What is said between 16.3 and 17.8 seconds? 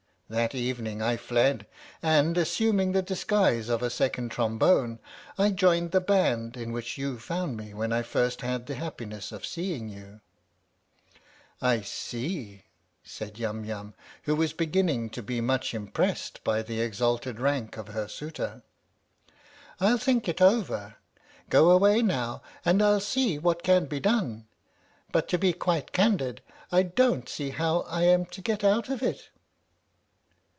by the exalted rank